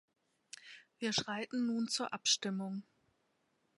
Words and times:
Wir 0.97 1.13
schreiten 1.13 1.67
nun 1.67 1.87
zur 1.87 2.11
Abstimmung. 2.11 2.81